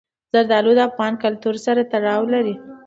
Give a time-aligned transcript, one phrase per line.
[0.33, 2.55] زردالو د افغان کلتور سره تړاو لري.